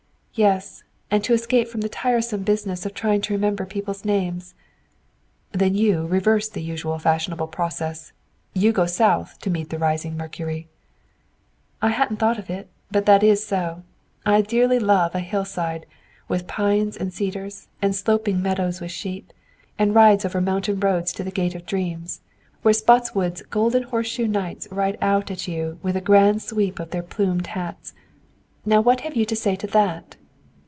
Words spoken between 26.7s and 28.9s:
of their plumed hats. Now